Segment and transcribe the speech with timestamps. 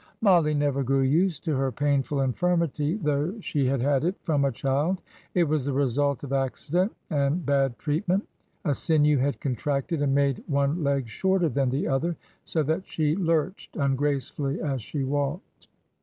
[0.19, 4.51] Mollie never grew used to her painful infirmity, though she had had it from a
[4.51, 4.99] child;
[5.35, 8.27] it was the result of accident and bad treatment;
[8.65, 13.15] a sinew had contracted and made one leg shorter than the other, so that she
[13.15, 15.67] lurched ungracefully as she walked.